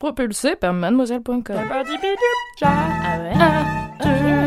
[0.00, 1.42] Propulsé par mademoiselle.com.
[2.62, 3.34] Ah ouais?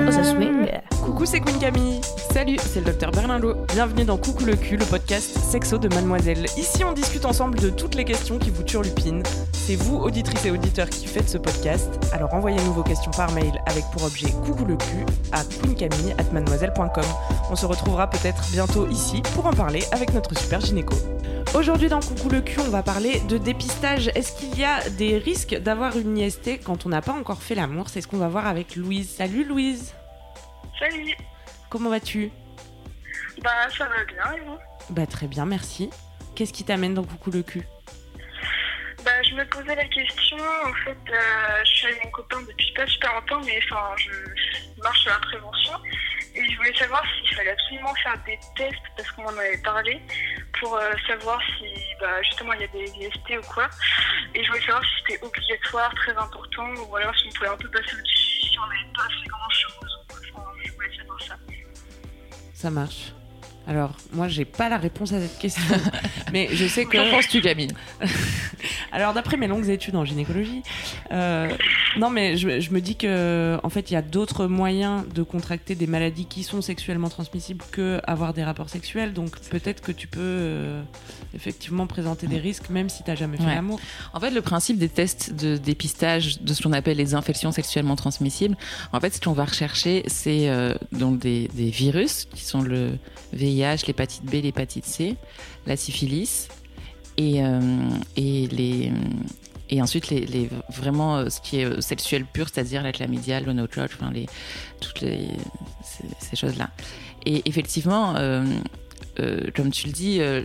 [0.07, 0.67] Oh, ça swing
[1.13, 2.01] Coucou, c'est Queen Camille.
[2.33, 3.67] Salut, c'est le docteur Berlinlot.
[3.71, 6.43] Bienvenue dans Coucou le cul, le podcast sexo de Mademoiselle.
[6.57, 9.21] Ici, on discute ensemble de toutes les questions qui vous turlupinent.
[9.51, 12.03] C'est vous, auditrices et auditeurs, qui faites ce podcast.
[12.13, 17.05] Alors envoyez-nous vos questions par mail avec pour objet Coucou le cul à queencamille@mademoiselle.com.
[17.51, 20.95] On se retrouvera peut-être bientôt ici pour en parler avec notre super gynéco.
[21.53, 24.09] Aujourd'hui dans Coucou le cul, on va parler de dépistage.
[24.15, 27.53] Est-ce qu'il y a des risques d'avoir une IST quand on n'a pas encore fait
[27.53, 27.89] l'amour?
[27.89, 29.09] C'est ce qu'on va voir avec Louise.
[29.15, 29.93] Salut Louise.
[30.79, 31.15] Salut.
[31.69, 32.31] Comment vas-tu?
[33.41, 34.57] Bah ça va bien et vous?
[34.89, 35.89] Bah très bien, merci.
[36.35, 37.63] Qu'est-ce qui t'amène dans Coucou le cul?
[39.03, 42.73] Bah je me posais la question, en fait euh, je suis avec mon copain depuis
[42.73, 45.73] pas super longtemps mais enfin je marche sur la prévention
[46.35, 50.01] et je voulais savoir s'il fallait absolument faire des tests parce qu'on en avait parlé
[50.59, 51.65] pour euh, savoir si
[51.99, 53.69] bah, justement il y a des IST ou quoi
[54.33, 57.57] et je voulais savoir si c'était obligatoire, très important ou alors si on pouvait un
[57.57, 59.49] peu passer au-dessus si on n'avait pas fait grand
[62.63, 63.11] Ça marche.
[63.67, 65.75] Alors, moi, j'ai pas la réponse à cette question,
[66.31, 66.95] mais je sais que.
[66.95, 67.73] Qu'en penses-tu, Camille?
[68.93, 70.63] Alors, d'après mes longues études en gynécologie,
[71.11, 71.49] euh,
[71.97, 75.21] non, mais je, je me dis que, en fait, il y a d'autres moyens de
[75.23, 79.13] contracter des maladies qui sont sexuellement transmissibles que avoir des rapports sexuels.
[79.13, 80.81] Donc, peut-être que tu peux euh,
[81.35, 83.55] effectivement présenter des risques, même si t'as jamais fait Ouais.
[83.55, 83.79] l'amour.
[84.13, 87.95] En fait, le principe des tests de dépistage de ce qu'on appelle les infections sexuellement
[87.95, 88.57] transmissibles,
[88.91, 92.91] en fait, ce qu'on va rechercher, c'est euh, donc des, des virus qui sont le
[93.33, 95.15] VIH, l'hépatite B, l'hépatite C,
[95.67, 96.47] la syphilis
[97.17, 97.59] et, euh,
[98.15, 98.91] et les
[99.69, 103.39] et ensuite les, les vraiment euh, ce qui est euh, sexuel pur, c'est-à-dire la chlamydia,
[103.39, 104.27] le no enfin les
[104.79, 105.27] toutes les
[105.83, 106.69] ces, ces choses-là.
[107.25, 108.43] Et effectivement, euh,
[109.19, 110.43] euh, comme tu le dis, euh,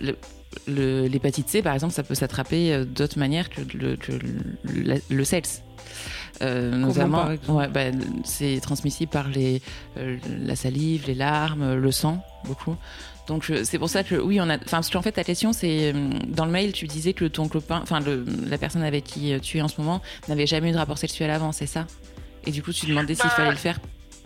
[0.66, 5.24] l'hépatite C, par exemple, ça peut s'attraper d'autres manières que le, que le, la- le
[5.24, 5.62] sexe.
[6.42, 7.86] Euh, notamment, ouais, bah,
[8.24, 9.60] c'est transmissible par les,
[9.96, 12.76] euh, la salive, les larmes, le sang, beaucoup.
[13.28, 14.56] Donc c'est pour ça que oui, on a.
[14.56, 17.46] Enfin, parce qu'en fait, ta question, c'est euh, dans le mail, tu disais que ton
[17.46, 18.00] copain, enfin,
[18.46, 20.98] la personne avec qui euh, tu es en ce moment, n'avait jamais eu de rapport
[20.98, 21.86] sexuel avant, c'est ça?
[22.46, 23.78] Et du coup, tu demandais s'il Bah, fallait le faire?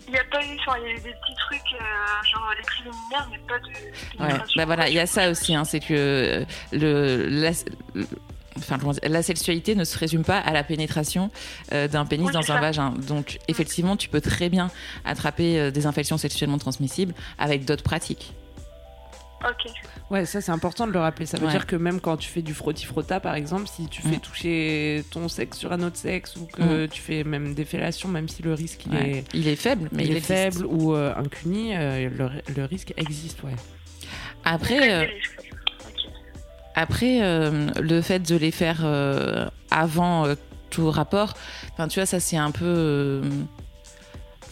[0.07, 1.85] Il n'y a pas eu, enfin il y a eu des petits trucs euh,
[2.33, 4.35] genre les préliminaires mais pas de.
[4.35, 7.51] Ouais, bah voilà, il y a ça aussi, hein, c'est que euh, le, la,
[7.95, 8.07] le-
[8.59, 11.31] enfin, la sexualité ne se résume pas à la pénétration
[11.73, 12.61] euh, d'un pénis Oui, dans un ça.
[12.61, 12.91] vagin.
[13.09, 14.71] Donc, effectivement, tu peux très bien
[15.05, 18.33] attraper euh, des infections sexuellement transmissibles avec d'autres pratiques.
[19.49, 19.73] Ok.
[20.11, 21.27] Ouais, ça c'est important de le rappeler.
[21.27, 21.51] Ça veut Ouais.
[21.53, 24.21] dire que même quand tu fais du frotti-frotta, par exemple, si tu fais Mm.
[24.21, 28.29] toucher ton sexe sur un autre sexe ou que tu fais même des fellations, même
[28.29, 29.11] si le risque il Ouais.
[29.11, 30.33] est, Il est faible, mais il il, est existe.
[30.33, 33.57] faible ou euh, un cuni, euh, le, le risque existe, ouais.
[34.45, 35.07] Après, euh.
[36.75, 40.35] Après, euh, le fait de les faire euh, avant euh,
[40.71, 41.35] tout rapport,
[41.73, 43.23] enfin, tu vois, ça c'est un peu.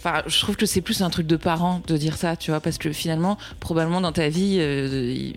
[0.02, 2.60] Enfin, je trouve que c'est plus un truc de parents de dire ça, tu vois,
[2.60, 5.32] parce que finalement, probablement dans ta vie, euh,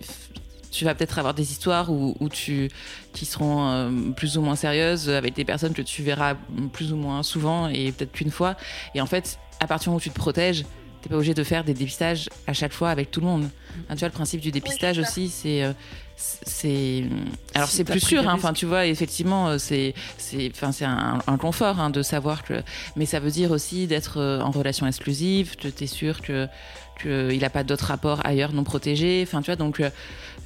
[0.71, 2.69] tu vas peut-être avoir des histoires où tu,
[3.11, 6.35] qui seront euh, plus ou moins sérieuses avec des personnes que tu verras
[6.71, 8.55] plus ou moins souvent et peut-être qu'une fois.
[8.95, 10.63] Et en fait, à partir du moment où tu te protèges,
[11.03, 13.49] t'es pas obligé de faire des dépistages à chaque fois avec tout le monde.
[13.89, 15.63] Hein, tu vois, le principe du dépistage c'est aussi, c'est.
[15.63, 15.73] euh,
[16.15, 17.03] c'est
[17.55, 18.33] alors Si c'est plus sûr hein.
[18.35, 22.43] enfin tu vois effectivement euh, c'est c'est enfin c'est un, un confort hein, de savoir
[22.43, 22.61] que
[22.95, 26.47] mais ça veut dire aussi d'être euh, en relation exclusive que tu es sûr que
[27.01, 29.81] qu'il n'a pas d'autres rapports ailleurs non protégés enfin tu vois donc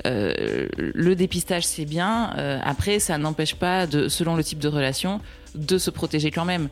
[0.06, 4.70] euh, le dépistage c'est bien euh, après ça n'empêche pas de selon le type de
[4.70, 5.20] relation
[5.53, 6.70] de se protéger quand même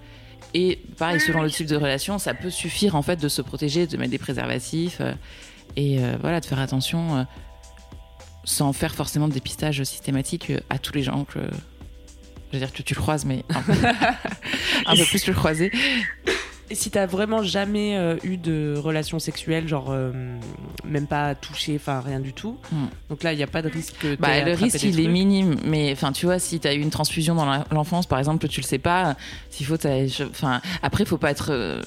[0.55, 3.87] et pareil selon le type de relation ça peut suffire en fait de se protéger
[3.87, 5.11] de mettre des préservatifs euh,
[5.75, 7.23] et euh, voilà de faire attention euh,
[8.45, 12.81] sans faire forcément de dépistage systématique à tous les gens que je veux dire que
[12.81, 13.73] tu croises mais un peu,
[14.85, 15.71] un peu plus que croiser
[16.71, 20.11] Et si t'as vraiment jamais euh, eu de relation sexuelle, genre euh,
[20.83, 22.85] même pas touché, enfin rien du tout, Hmm.
[23.09, 25.57] donc là il n'y a pas de risque que Bah, le risque, il est minime.
[25.63, 28.61] Mais enfin, tu vois, si tu as eu une transfusion dans l'enfance, par exemple, tu
[28.61, 29.15] le sais pas,
[29.51, 31.81] s'il faut, t'as- enfin, après, faut pas être, euh,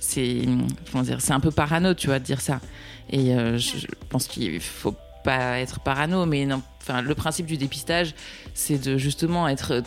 [0.00, 0.42] c'est,
[0.90, 2.60] comment dire, c'est un peu parano, tu vois, de dire ça.
[3.10, 4.94] Et euh, je, je pense qu'il faut
[5.24, 8.14] pas être parano, mais non, enfin, le principe du dépistage,
[8.54, 9.82] c'est de justement être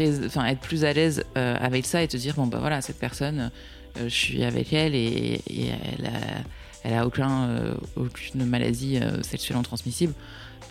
[0.00, 3.50] être plus à l'aise euh, avec ça et te dire bon bah voilà, cette personne,
[3.98, 5.40] euh, je suis avec elle et,
[6.84, 10.14] elle a, euh, aucune maladie sexuellement transmissible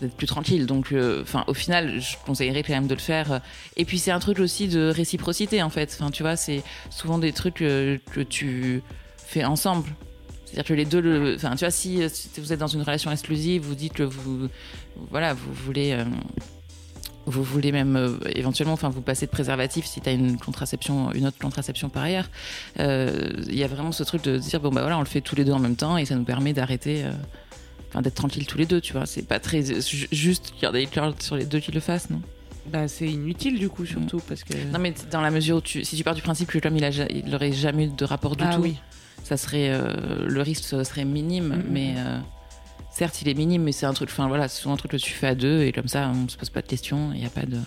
[0.01, 0.65] d'être plus tranquille.
[0.65, 3.42] Donc, enfin, au final, je conseillerais quand même de le faire.
[3.75, 5.95] Et puis, c'est un truc aussi de réciprocité, en fait.
[6.00, 8.83] Enfin, tu vois, c'est souvent des trucs que tu
[9.18, 9.89] fais ensemble.
[10.45, 12.00] C'est-à-dire que les deux, enfin, tu vois, si,
[12.38, 14.50] vous êtes dans une relation exclusive, vous dites que vous,
[15.09, 15.98] voilà, vous voulez,
[17.28, 21.12] vous voulez même euh, éventuellement, enfin, vous passez de préservatif si tu as une contraception,
[21.14, 22.30] une autre contraception par ailleurs.
[22.80, 25.22] Euh, Il y a vraiment ce truc de dire bon bah voilà, on le fait
[25.22, 27.04] tous les deux en même temps et ça nous permet d'arrêter.
[27.06, 27.12] euh,
[28.02, 29.06] d'être tranquille tous les deux, tu vois.
[29.06, 32.10] C'est pas très ju- juste qu'il y ait qu'un sur les deux qui le fassent,
[32.12, 32.22] non?
[32.72, 34.54] Bah, c'est inutile du coup, surtout parce que.
[34.72, 36.84] Non, mais dans la mesure où tu, si tu pars du principe que l'homme il,
[36.84, 38.76] a il aurait jamais eu de rapport du Ah tout, oui.
[39.24, 39.72] ça serait
[40.26, 41.64] le risque serait minime, Mhm.
[41.72, 42.20] mais euh,
[42.92, 44.98] certes il est minime, mais c'est un truc, enfin voilà, c'est souvent un truc que
[44.98, 47.26] tu fais à deux et comme ça on se pose pas de questions, il y
[47.26, 47.60] a pas de.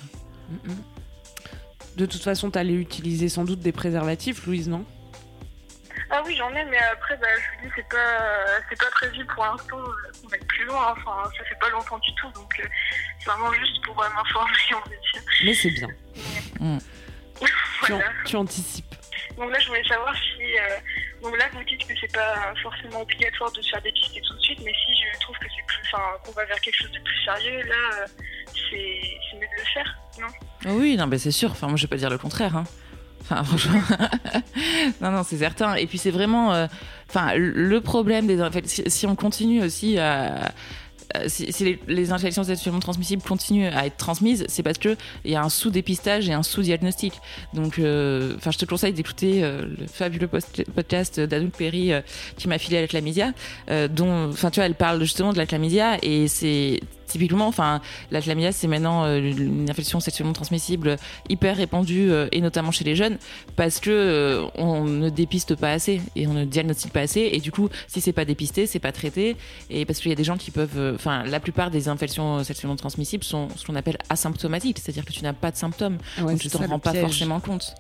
[1.97, 4.85] De toute façon, t'allais utiliser sans doute des préservatifs, Louise, non?
[6.13, 8.19] Ah oui, j'en ai, mais après, bah, je vous dis, c'est pas,
[8.69, 10.93] c'est pas prévu pour l'instant euh, qu'on aille plus loin.
[10.97, 12.65] Enfin, ça fait pas longtemps du tout, donc euh,
[13.19, 15.23] c'est vraiment juste pour euh, m'informer, on va dire.
[15.45, 15.89] Mais c'est bien.
[17.87, 18.05] Tu, Voilà.
[18.27, 18.95] tu anticipes.
[19.39, 20.43] Donc là, je voulais savoir si.
[20.59, 20.77] euh,
[21.23, 24.41] donc là, vous dites que c'est pas forcément obligatoire de se faire dépister tout de
[24.41, 25.00] suite, mais si
[25.33, 25.81] trouve que c'est plus.
[25.93, 28.07] Enfin, qu'on va vers quelque chose de plus sérieux, là, euh,
[28.53, 29.01] c'est
[29.31, 30.27] c'est mieux de le faire, non?
[30.67, 31.51] Oh oui, non, mais c'est sûr.
[31.53, 32.57] Enfin, moi, je vais pas dire le contraire.
[32.57, 32.65] Hein.
[33.23, 33.81] Enfin, franchement,
[35.01, 35.75] non, non, c'est certain.
[35.75, 36.67] Et puis, c'est vraiment, euh,
[37.09, 40.53] enfin, le- le problème des, en fait, si, si on continue aussi à-
[41.27, 45.31] si, si les, les infections sexuellement transmissibles continuent à être transmises, c'est parce que il
[45.31, 47.15] y a un sous-dépistage et un sous-diagnostic.
[47.55, 52.01] Donc, euh, enfin, je te conseille d'écouter euh, le fabuleux podcast d'Anouk Perry euh,
[52.37, 53.33] qui m'a filé à la chlamydia,
[53.71, 56.81] euh, dont, enfin, tu vois, elle parle justement de la chlamydia et c'est
[57.11, 57.81] typiquement, enfin,
[58.11, 60.97] la chlamydia, c'est maintenant euh, une infection sexuellement transmissible
[61.29, 63.19] hyper répandue euh, et notamment chez les jeunes
[63.57, 67.41] parce que euh, on ne dépiste pas assez et on ne diagnostique pas assez et
[67.41, 69.37] du coup, si c'est pas dépisté, c'est pas traité
[69.69, 72.77] et parce qu'il y a des gens qui peuvent, enfin, la plupart des infections sexuellement
[72.77, 76.41] transmissibles sont ce qu'on appelle asymptomatiques, c'est-à-dire que tu n'as pas de symptômes, Ouais, donc
[76.41, 77.03] tu t'en rends pas piège.
[77.03, 77.75] forcément compte.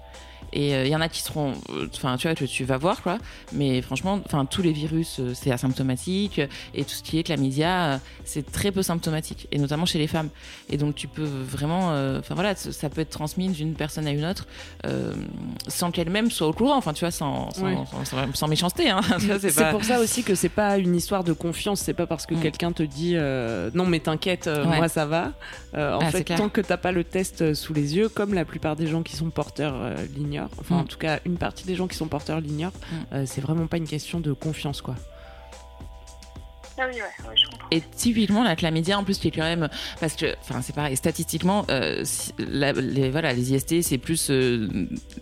[0.52, 3.02] Et euh, il y en a qui seront, euh, enfin, tu vois, tu vas voir,
[3.02, 3.18] quoi.
[3.52, 6.40] Mais franchement, enfin, tous les virus, euh, c'est asymptomatique.
[6.74, 9.46] Et tout ce qui est chlamydia, euh, c'est très peu symptomatique.
[9.52, 10.28] Et notamment chez les femmes.
[10.68, 14.10] Et donc, tu peux vraiment, euh, enfin, voilà, ça peut être transmis d'une personne à
[14.10, 14.46] une autre
[14.86, 15.14] euh,
[15.68, 16.76] sans qu'elle-même soit au courant.
[16.76, 17.76] Enfin, tu vois, sans, sans, Ouais.
[17.90, 18.90] sans- sans- sans méchanceté.
[18.90, 19.00] Hein.
[19.40, 21.80] C'est pas- pour ça aussi que c'est pas une histoire de confiance.
[21.80, 22.40] C'est pas parce que Mm.
[22.40, 24.76] quelqu'un te dit euh, non mais t'inquiète, euh, Ouais.
[24.76, 25.32] moi ça va.
[25.74, 28.34] Euh, en Ah, fait, tant que t'as pas le test euh, sous les yeux, comme
[28.34, 29.96] la plupart des gens qui sont porteurs euh,
[30.30, 30.80] l'ignorent, enfin Mm.
[30.80, 33.14] en tout cas une partie des gens qui sont porteurs l'ignorent, Mm.
[33.14, 34.94] euh, c'est vraiment pas une question de confiance quoi.
[36.80, 37.66] Ah.
[37.70, 39.68] Et typiquement la chlamydia en plus qui est quand même
[40.00, 42.04] parce que enfin c'est pareil statistiquement euh,
[42.38, 44.68] les voilà les IST c'est plus euh,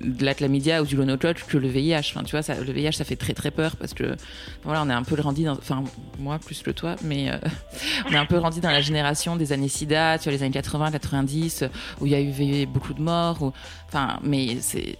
[0.01, 3.05] de la chlamydia ou du gonocoque que le VIH enfin tu vois le VIH ça
[3.05, 4.17] fait très très peur parce que
[4.63, 5.85] voilà on est un peu grandi dans enfin
[6.19, 7.39] moi plus que toi mais euh,
[8.09, 10.53] on est un peu grandi dans la génération des années SIDA tu vois les années
[10.53, 11.65] 80 90
[12.01, 13.53] où il y a eu beaucoup de morts
[13.89, 14.97] enfin mais c'est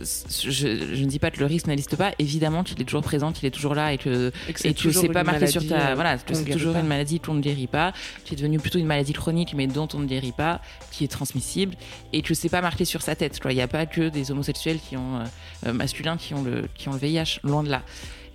[0.00, 3.32] je, je ne dis pas que le risque n'existe pas, évidemment qu'il est toujours présent,
[3.32, 4.32] qu'il est toujours là et que
[4.64, 6.80] Et que sais pas marqué sur ta euh, voilà c'est toujours pas.
[6.80, 7.92] une maladie qu'on ne guérit pas
[8.24, 10.60] qui est devenue plutôt une maladie chronique mais dont on ne guérit pas
[10.90, 11.74] qui est transmissible
[12.12, 13.52] et que c'est pas marqué sur sa tête quoi.
[13.52, 15.24] Il n'y a pas que des homosexuels qui ont euh,
[15.66, 17.82] euh, masculins qui ont le qui ont le VIH loin de là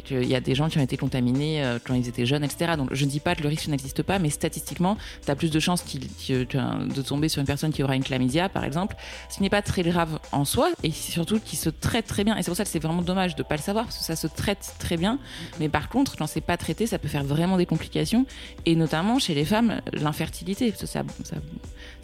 [0.03, 2.74] qu'il y a des gens qui ont été contaminés euh, quand ils étaient jeunes etc
[2.77, 5.51] donc je ne dis pas que le risque n'existe pas mais statistiquement tu as plus
[5.51, 5.83] de chances
[6.29, 8.95] de tomber sur une personne qui aura une chlamydia par exemple.
[9.29, 12.38] Ce n'est pas très grave en soi et surtout qui se traite très bien.
[12.38, 14.15] Et c'est pour ça que c'est vraiment dommage de pas le savoir parce que ça
[14.15, 15.19] se traite très bien.
[15.60, 18.25] Mais par contre, quand c'est pas traité, ça peut faire vraiment des complications,
[18.65, 21.03] et notamment chez les femmes, l'infertilité, parce ça,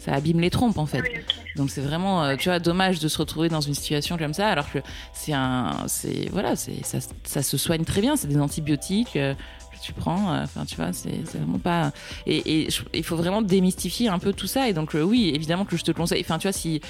[0.00, 1.02] ça abîme les trompes en fait.
[1.02, 1.20] Oui.
[1.56, 4.48] Donc c'est vraiment, euh, tu vois, dommage de se retrouver dans une situation comme ça,
[4.48, 4.78] alors que
[5.12, 9.18] c'est un, c'est voilà, c'est ça, ça se soigne très bien, c'est des antibiotiques.
[9.80, 11.92] Que tu prends, euh, enfin tu vois, c'est vraiment pas.
[12.26, 14.68] Et, il faut vraiment démystifier un peu tout ça.
[14.68, 16.20] Et donc euh, oui, évidemment que je te conseille.
[16.20, 16.80] Enfin tu vois, si,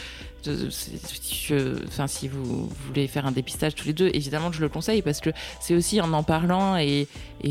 [1.87, 5.03] enfin si vous voulez faire un dépistage tous les deux, évidemment que je le conseille
[5.03, 5.31] parce que
[5.61, 7.07] c'est aussi en en parlant et,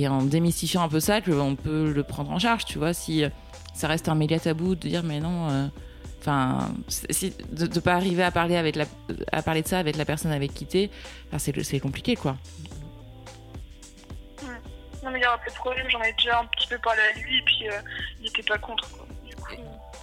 [0.07, 2.65] en démystifiant un peu ça qu'on peut le prendre en charge.
[2.65, 3.29] Tu vois, si euh,
[3.73, 5.69] ça reste un méga tabou de dire mais non.
[6.21, 6.73] Enfin,
[7.53, 8.83] de ne pas arriver à parler avec la,
[9.31, 10.89] à parler de ça avec la personne avec qui t'es,
[11.31, 12.35] enfin, c'est compliqué quoi.
[15.09, 17.01] Non, mais il n'y aura pas de problème, j'en ai déjà un petit peu parlé
[17.01, 17.81] à lui, et puis euh,
[18.19, 18.87] il n'était pas contre.
[18.91, 19.07] Quoi.
[19.27, 19.51] Du coup,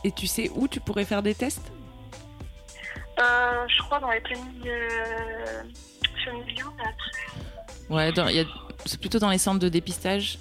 [0.02, 1.70] Et tu sais où tu pourrais faire des tests?
[3.20, 5.62] Euh, je crois dans les plannings euh,
[6.24, 6.72] familiaux.
[7.88, 8.12] Ouais,
[8.84, 10.40] c'est plutôt dans les centres de dépistage.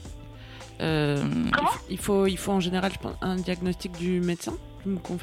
[0.82, 1.70] Euh, Comment?
[1.88, 4.54] Il faut, il faut en général, je pense, un diagnostic du médecin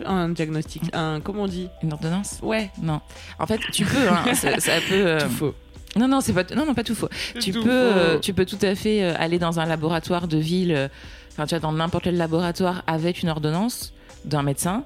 [0.06, 1.20] Un diagnostic, un.
[1.20, 1.68] Comment on dit?
[1.82, 2.38] Une ordonnance?
[2.42, 3.00] Ouais, Non.
[3.40, 4.08] En fait, tu peux.
[4.08, 5.04] Hein, ça, ça peut.
[5.04, 5.54] euh, tout faux.
[5.96, 6.44] Non, non, c'est pas.
[6.54, 7.08] Non, non, pas tout faux.
[7.40, 8.20] Tu Tout peux, euh, faux.
[8.20, 10.72] tu peux tout à fait euh, aller dans un laboratoire de ville.
[10.72, 10.88] euh,
[11.32, 13.92] Enfin, tu vois, dans n'importe quel laboratoire avec une ordonnance
[14.25, 14.84] d'un médecin.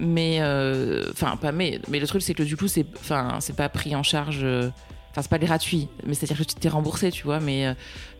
[0.00, 1.80] Mais, euh, enfin, pas mais.
[1.88, 4.40] Mais le truc, c'est que du coup, c'est, enfin, c'est pas pris en charge.
[4.42, 4.70] euh,
[5.10, 7.74] Enfin, c'est pas gratuit, mais c'est-à-dire que tu t'es remboursé, tu vois, mais euh,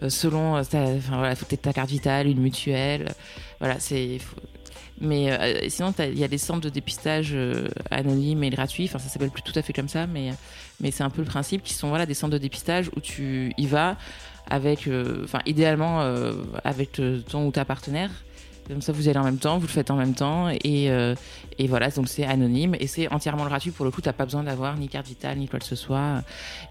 [0.04, 3.08] euh, selon, euh, enfin voilà, faut ta carte vitale, une mutuelle,
[3.58, 4.20] voilà, c'est.
[4.20, 4.36] faut-
[5.00, 8.84] Mais euh, sinon, il y a des centres de dépistage euh, anonymes et gratuits.
[8.84, 10.30] Enfin, ça s'appelle plus tout à fait comme ça, mais
[10.80, 13.52] mais c'est un peu le principe qui sont voilà des centres de dépistage où tu
[13.56, 13.96] y vas
[14.48, 16.32] avec, euh, enfin, idéalement euh,
[16.64, 18.10] avec euh, ton ou ta partenaire.
[18.66, 21.14] Comme ça, vous allez en même temps, vous le faites en même temps, et, euh,
[21.58, 23.70] et voilà, donc c'est anonyme et c'est entièrement gratuit.
[23.70, 26.22] Pour le coup, t'as pas besoin d'avoir ni carte vitale ni quoi que ce soit,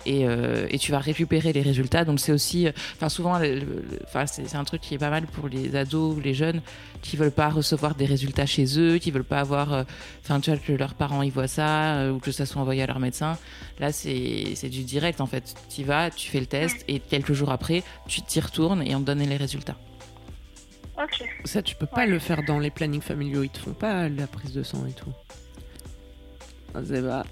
[0.07, 2.03] et, euh, et tu vas récupérer les résultats.
[2.03, 3.39] Donc c'est aussi, euh, enfin souvent,
[4.05, 6.61] enfin c'est un truc qui est pas mal pour les ados ou les jeunes
[7.03, 9.85] qui veulent pas recevoir des résultats chez eux, qui veulent pas avoir,
[10.23, 12.87] enfin tu vois que leurs parents y voient ça ou que ça soit envoyé à
[12.87, 13.37] leur médecin.
[13.79, 15.53] Là c'est c'est du direct en fait.
[15.69, 18.95] Tu y vas, tu fais le test et quelques jours après, tu t'y retournes et
[18.95, 19.75] on te donne les résultats.
[21.45, 23.43] Ça, tu peux pas le faire dans les plannings familiaux.
[23.43, 25.11] Ils te font pas la prise de sang et tout.
[26.75, 27.23] Ah, pas-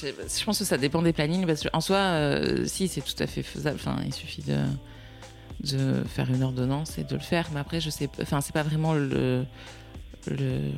[0.00, 3.20] Je, je pense que ça dépend des plannings parce qu'en soi, euh, si c'est tout
[3.22, 3.76] à fait faisable.
[3.80, 4.58] Enfin, il suffit de
[5.60, 7.48] de faire une ordonnance et de le faire.
[7.52, 9.44] Mais après, je sais, pas- enfin, c'est pas vraiment le
[10.28, 10.70] le.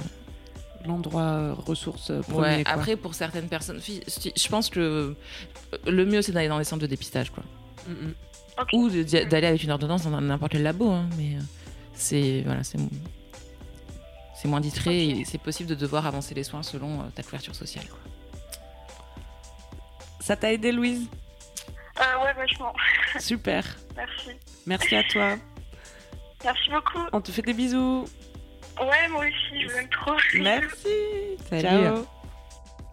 [0.86, 2.64] L'endroit euh, ressources euh, premier, Ouais.
[2.64, 2.72] quoi.
[2.72, 5.14] Après, pour certaines personnes, je pense que
[5.86, 7.44] le mieux c'est d'aller dans les centres de dépistage, quoi.
[7.86, 8.12] Mm.
[8.72, 11.40] Ou d'aller avec une ordonnance dans n'importe quel labo, hein, mais euh,
[12.00, 12.78] c'est voilà, c'est
[14.34, 17.54] c'est moins discret et c'est possible de devoir avancer les soins selon euh, ta couverture
[17.54, 17.84] sociale.
[17.86, 17.98] Quoi.
[20.20, 21.08] Ça t'a aidé, Louise?
[21.98, 22.72] Euh, ouais, vachement.
[23.18, 23.64] Super.
[23.94, 24.30] Merci.
[24.66, 25.36] Merci à toi.
[26.42, 27.06] Merci beaucoup.
[27.12, 28.06] On te fait des bisous.
[28.80, 30.16] Ouais, moi aussi, je vous aime trop.
[30.34, 31.36] Merci.
[31.50, 31.62] Salut.
[31.62, 32.19] Ciao.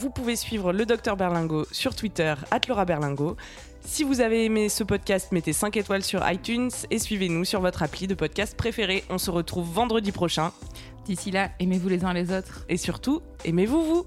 [0.00, 2.34] Vous pouvez suivre le docteur Berlingo sur Twitter
[2.66, 3.36] Laura Berlingo.
[3.82, 7.82] Si vous avez aimé ce podcast, mettez 5 étoiles sur iTunes et suivez-nous sur votre
[7.82, 9.04] appli de podcast préféré.
[9.10, 10.52] On se retrouve vendredi prochain.
[11.04, 12.64] D'ici là, aimez-vous les uns les autres.
[12.70, 14.06] Et surtout, aimez-vous vous